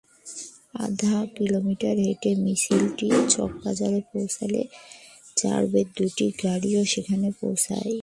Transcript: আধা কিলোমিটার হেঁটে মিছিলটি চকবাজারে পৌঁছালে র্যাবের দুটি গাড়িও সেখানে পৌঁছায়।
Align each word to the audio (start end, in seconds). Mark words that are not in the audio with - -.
আধা 0.79 1.15
কিলোমিটার 1.37 1.95
হেঁটে 1.97 2.31
মিছিলটি 2.35 3.07
চকবাজারে 3.29 3.99
পৌঁছালে 4.11 4.61
র্যাবের 5.37 5.87
দুটি 5.97 6.27
গাড়িও 6.43 6.81
সেখানে 6.85 7.27
পৌঁছায়। 7.41 7.95